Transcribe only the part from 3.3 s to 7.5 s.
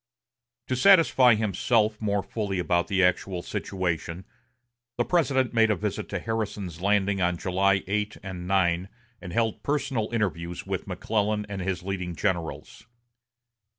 situation, the President made a visit to Harrison's Landing on